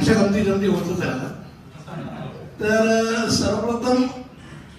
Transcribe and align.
अशा 0.00 0.12
गमती 0.12 0.42
जमती 0.42 0.66
होतच 0.66 1.00
राहतात 1.00 1.30
तर 2.60 3.28
सर्वप्रथम 3.30 4.04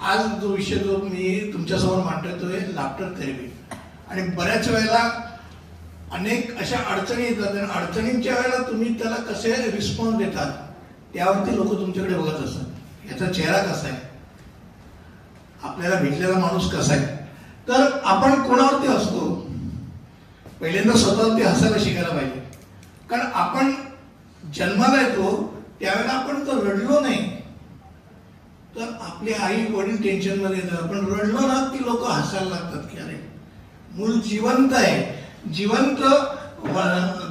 आज 0.02 0.42
जो 0.42 0.48
विषय 0.48 0.76
जो 0.76 0.98
मी 0.98 1.52
तुमच्यासमोर 1.54 1.98
मांडतोय 1.98 2.40
तो 2.42 2.48
आहे 2.48 2.76
लाफ्टर 2.76 3.06
थेरपी 3.06 3.52
आणि 4.10 4.22
बऱ्याच 4.28 4.68
वेळेला 4.68 5.10
अनेक 6.14 6.58
अशा 6.58 6.78
अडचणी 6.78 7.24
येतात 7.24 7.48
आणि 7.48 7.68
अडचणींच्या 7.72 8.34
वेळेला 8.34 8.72
तुम्ही 8.72 8.94
त्याला 9.00 9.16
कसे 9.16 9.54
रिस्पॉन्स 9.72 10.18
देतात 10.18 10.52
त्यावरती 11.14 11.56
लोक 11.56 11.74
तुमच्याकडे 11.74 12.14
बघत 12.14 12.44
असतात. 12.46 12.66
याचा 13.12 13.32
चेहरा 13.34 13.62
कसा 13.64 13.88
आहे? 13.88 13.98
आपल्याला 15.64 15.96
भेटलेला 15.96 16.38
माणूस 16.40 16.72
कसा 16.72 16.94
आहे? 16.94 17.06
तर 17.68 18.00
आपण 18.04 18.42
कोणावरती 18.42 18.88
हसतो? 18.88 19.30
पहिल्यांदा 20.62 20.98
स्वतःवरती 20.98 21.44
हसायला 21.44 21.78
शिकायला 21.80 22.10
पाहिजे. 22.10 22.40
कारण 23.10 23.26
आपण 23.34 23.72
जन्माला 24.56 25.02
येतो 25.02 25.28
त्यावेळेला 25.80 26.14
आपण 26.14 26.48
तर 26.48 26.68
रडलो 26.68 27.00
नाही. 27.00 27.42
तर 28.76 28.92
आपली 29.02 29.34
आई 29.34 29.66
वडील 29.74 30.02
टेन्शनमध्ये 30.04 30.58
येतात. 30.58 30.84
आपण 30.84 31.06
रडलो 31.06 31.48
ना 31.48 31.64
की 31.74 31.84
लोक 31.86 32.04
हसायला 32.04 32.50
लागतात 32.50 32.84
की 32.92 32.98
अरे 32.98 33.16
मूल 33.96 34.20
जिवंत 34.20 34.74
आहे. 34.74 35.50
जिवंत 35.54 36.04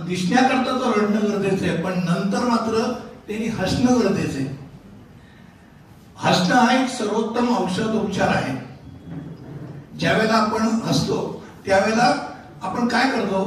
दिसण्याकरता 0.07 0.73
तर 0.81 1.01
रडणं 1.01 1.31
गरजेचं 1.31 1.67
आहे 1.67 1.83
पण 1.84 1.98
नंतर 2.05 2.45
मात्र 2.45 2.93
त्यांनी 3.29 3.47
हसणं 3.47 4.01
गरजेचं 4.01 4.39
आहे. 4.39 4.59
हसणं 6.17 6.56
हा 6.56 6.83
एक 6.83 6.89
सर्वोत्तम 6.89 7.55
औषध 7.56 7.95
उपचार 7.95 8.29
आहे. 8.29 8.56
ज्यावेळेला 9.98 10.34
आपण 10.34 10.62
हसतो 10.62 11.45
त्यावेळेला 11.67 12.15
आपण 12.62 12.89
काय 12.89 13.11
करतो? 13.11 13.45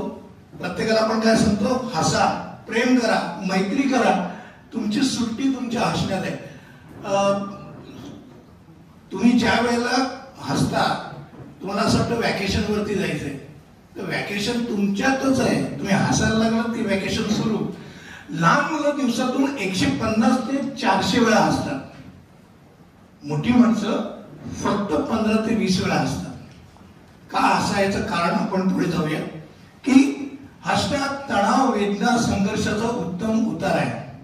प्रत्येकाला 0.59 0.99
आपण 0.99 1.19
काय 1.19 1.35
सांगतो? 1.35 1.91
हसा. 1.93 2.52
प्रेम 2.67 2.99
करा 2.99 3.41
मैत्री 3.47 3.81
करा. 3.81 4.29
तुमची 4.73 5.01
सुट्टी 5.01 5.55
तुमच्या 5.55 5.81
हसण्यात 5.81 6.21
आहे. 6.21 6.31
अं, 7.05 7.63
तुम्ही 9.11 9.31
ज्या 9.31 9.59
वेळेला 9.61 10.21
हसता 10.37 11.11
तुम्हाला 11.61 11.81
असं 11.81 11.99
वाटतं 11.99 12.15
व्हॅकेशन 12.15 12.61
वरती 12.69 12.95
जायचंय. 12.95 13.37
तर 13.97 14.01
व्हॅकेशन 14.01 14.63
तुमच्यातच 14.63 15.39
आहे. 15.39 15.79
तुम्ही 15.79 15.93
हसायला 15.93 16.37
लागलात 16.37 16.63
की 16.63 16.81
व्हॅकेशन 16.81 17.23
सुरू. 17.23 17.71
लहान 18.29 18.73
मुलं 18.73 18.91
दिवसातून 18.95 19.57
एकशे 19.57 19.85
पन्नास 19.85 20.37
ते 20.37 20.69
चारशे 20.69 21.19
वेळा 21.19 21.37
हसतात. 21.37 21.79
मोठी 23.25 23.51
माणसं 23.51 24.21
फक्त 24.55 24.95
पंधरा 24.95 25.49
ते 25.49 25.55
वीस 25.55 25.83
वेळा 25.83 25.95
हसतात. 25.95 26.33
का 27.31 27.39
हसायचं 27.39 28.01
कारण 28.01 28.33
आपण 28.33 28.69
पुढे 28.69 28.85
जाऊया? 28.85 29.32
हा 32.13 32.19
संघर्षाचा 32.19 32.87
उत्तम 32.87 33.55
उतार 33.55 33.77
आहे. 33.77 34.17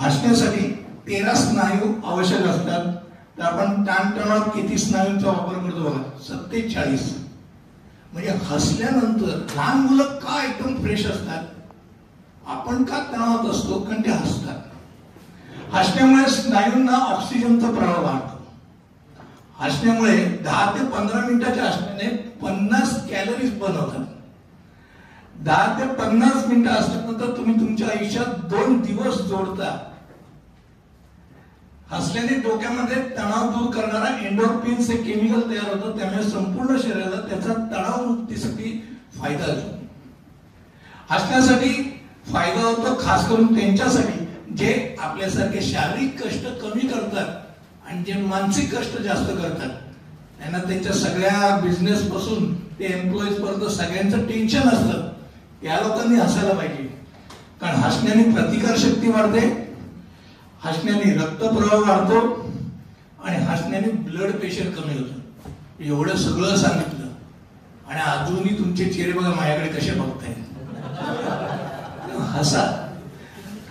हसण्यासाठी 0.00 0.86
तेरा 1.08 1.34
स्नायू 1.34 2.06
आवश्यक 2.06 2.40
असतात. 2.40 2.94
तर 3.38 3.42
आपण 3.42 3.82
ताणतणाव 3.82 4.42
किती 4.42 4.78
स्नायूंचा 4.78 5.28
वापर 5.28 5.52
करतो 5.52 5.90
बघा? 5.90 6.18
सत्तेचाळीस. 6.28 7.26
म्हणजे 8.12 8.30
हसल्यानंतर 8.30 9.46
लहान 9.56 9.78
मुलं 9.78 10.02
का 10.02 10.44
एकदम 10.44 10.82
फ्रेश 10.82 11.06
असतात? 11.06 11.44
आपण 12.46 12.84
का 12.84 12.98
तणावात 13.12 13.50
असतो? 13.50 13.78
कारण 13.80 14.00
ते 14.00 14.10
हसतात. 14.10 14.58
हसण्यामुळे 15.72 16.30
स्नायूंना 16.30 16.92
ऑक्सिजनचा 16.92 17.70
प्रवाह 17.70 18.00
वाढतो. 18.00 18.46
हसण्यामुळे 19.58 20.24
दहा 20.24 20.70
ते 20.70 20.84
पंधरा 20.84 21.20
मिनिटाच्या 21.20 21.64
हसण्याने 21.64 22.08
पन्नास 22.16 23.10
कॅलरीज 23.10 23.58
बनवतात. 23.58 24.04
दहा 25.44 25.78
ते 25.78 25.86
पन्नास 25.94 26.46
मिनिटं 26.46 26.70
असल्यानंतर 26.70 27.36
तुम्ही 27.36 27.54
तुमच्या 27.60 27.88
आयुष्यात 27.88 28.26
दोन 28.26 28.80
दिवस 28.80 29.20
जोडता. 29.20 29.68
हसल्याने 31.90 32.38
डोक्यामध्ये 32.40 32.96
तणाव 33.18 33.50
दूर 33.50 33.70
करणारा 33.72 34.08
एन्डोरपिन्स 34.26 34.90
हे 34.90 34.96
केमिकल 34.96 35.50
तयार 35.50 35.74
होतं 35.74 35.98
त्यामुळे 35.98 36.22
संपूर्ण 36.22 36.76
शरीराला 36.76 37.20
त्याचा 37.28 37.54
तणाव 37.72 38.04
मुक्तीसाठी 38.04 38.72
फायदा 39.20 39.44
होतो. 39.44 39.76
हसण्यासाठी 41.10 41.72
फायदा 42.26 42.60
होतो 42.60 42.94
खास 43.00 43.28
करून 43.28 43.54
त्यांच्यासाठी 43.54 44.54
जे 44.54 44.96
आपल्यासारखे 44.98 45.60
शारीरिक 45.60 46.22
कष्ट 46.22 46.46
कमी 46.62 46.88
करतात 46.88 47.88
आणि 47.88 48.02
जे 48.02 48.20
मानसिक 48.22 48.74
कष्ट 48.74 49.00
जास्त 49.02 49.30
करतात. 49.30 49.70
त्यांना 50.38 50.58
त्यांच्या 50.58 50.92
सगळ्या 50.92 51.56
बिझनेस 51.62 52.02
पासून 52.10 52.54
ते 52.54 52.84
एम्प्लॉईज 52.84 53.40
पर्यंत 53.40 53.70
सगळ्यांचं 53.70 54.26
टेन्शन 54.26 54.68
असतं. 54.68 55.06
या 55.64 55.80
लोकांनी 55.80 56.14
हसायला 56.20 56.54
पाहिजे. 56.54 56.82
कारण 57.60 57.74
हसण्याने 57.74 58.22
प्रतिकार 58.22 58.76
शक्ती 58.76 59.08
वाढते 59.08 59.76
हसण्याने 60.62 61.14
रक्तप्रवाह 61.14 61.90
वाढतो 61.90 62.50
आणि 63.24 63.36
हसण्याने 63.36 63.92
ब्लड 63.92 64.32
प्रेशर 64.32 64.70
कमी 64.70 64.98
होतं. 64.98 65.18
एवढं 65.80 66.16
सगळं 66.16 66.56
सांगितलं. 66.56 67.06
आणि 67.88 68.00
अजूनही 68.00 68.58
तुमचे 68.58 68.84
चेहरे 68.84 69.12
बघा 69.12 69.28
माझ्याकडे 69.28 69.68
कसे 69.68 69.90
बघताय. 69.90 70.34
हसा. 72.18 72.84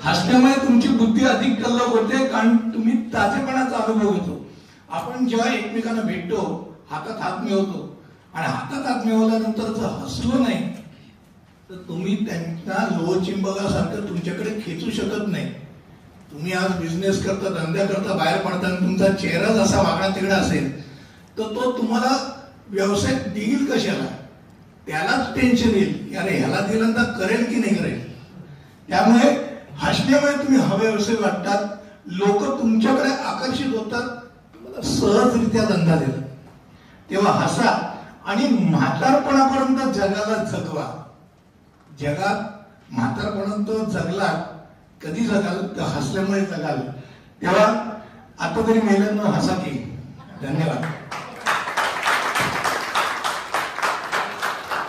हसण्यामुळे 0.02 0.54
तुमची 0.54 0.88
बुद्धी 0.88 1.26
अधिक 1.26 1.66
कल्लक 1.66 1.82
होते 1.82 2.28
कारण 2.28 2.58
तुम्ही 2.58 3.14
ताजेपणाचा 3.14 3.78
अनुभव 3.78 4.12
घेतो. 4.12 4.46
आपण 4.90 5.28
जेव्हा 5.28 5.54
एकमेकांना 5.54 6.02
भेटतो 6.02 6.74
हातात 6.92 7.22
हात 7.22 7.44
मिळवतो. 7.44 8.02
आणि 8.34 8.48
हातात 8.48 8.92
हात 8.92 9.06
मिळवल्यानंतर 9.06 9.74
जर 9.74 9.86
हसलो 9.86 10.44
नाही 10.44 10.77
तर 11.70 11.76
तुम्ही 11.76 12.26
त्यांना 12.26 12.98
लोहचिंबकासारखं 12.98 14.10
तुमच्याकडे 14.10 14.50
खेचू 14.66 14.92
शकत 14.92 15.28
नाही. 15.28 15.54
तुम्ही 16.32 16.54
आज 16.54 16.72
बिझनेस 16.72 17.26
करता 17.26 17.50
धंदा 17.50 17.86
करता 17.86 18.14
बाहेर 18.14 18.38
पडता 18.42 18.68
आणि 18.68 18.78
तुमचा 18.78 19.08
चेहरा 19.08 19.54
जसा 19.54 19.82
वागणा 19.82 20.16
तिकडे 20.16 20.32
असेल 20.32 20.82
तर 21.38 21.44
तो 21.44 21.78
तुम्हाला 21.78 22.42
व्यवसाय 22.68 23.14
देईल 23.14 23.72
कशाला? 23.72 24.06
त्यालाच 24.88 25.36
टेन्शन 25.36 25.70
येईल. 25.70 26.18
अरे 26.18 26.38
ह्याला 26.38 26.60
दिल्यानंतर 26.60 27.04
करेल 27.04 27.46
की 27.46 27.56
नाही 27.56 27.76
करेल? 27.76 28.22
त्यामुळे 28.90 29.58
हसण्यामुळे 29.78 30.34
तुम्ही 30.34 30.62
हवे 30.62 30.88
असे 30.88 31.14
वाटतात. 31.14 31.68
लोक 32.06 32.60
तुमच्याकडे 32.60 33.10
आकर्षित 33.10 33.68
होतात. 33.68 34.08
तुम्हाला 34.56 34.82
सहजरित्या 34.82 35.64
धंदा 35.64 35.96
देतात. 35.96 36.24
तेव्हा 37.10 37.32
हसा 37.32 37.96
आणि 38.26 38.48
म्हातारपणापर्यंत 38.48 39.94
जगाला 39.94 40.44
जगवा. 40.44 41.04
जगात 42.00 42.68
म्हातारपणापर्यंत 42.94 43.90
जगला 43.90 44.58
कधी 45.04 45.26
जगाल? 45.26 45.68
तर 45.78 45.82
हसल्यामुळे 45.82 46.46
जगाल. 46.46 46.80
तेव्हा 47.42 47.66
आता 48.40 48.68
तरी 48.68 48.82
मेल्यानं 48.82 49.24
हसा 49.24 49.54
की 49.54 50.00
धन्यवाद. 50.42 50.97